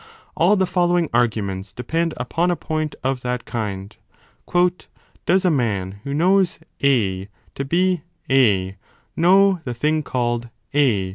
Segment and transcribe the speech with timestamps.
[0.35, 3.95] All the following arguments depend upon a point of that kind.
[5.27, 8.77] Does a man who knows A to be A,
[9.15, 11.09] know the thing called A